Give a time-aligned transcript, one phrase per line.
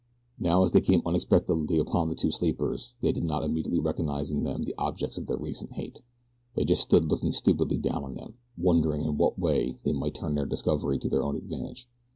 [0.39, 4.41] Now as they came unexpectedly upon the two sleepers they did not immediately recognize in
[4.43, 6.01] them the objects of their recent hate.
[6.55, 10.33] They just stood looking stupidly down on them, wondering in what way they might turn
[10.33, 11.87] their discovery to their own advantage.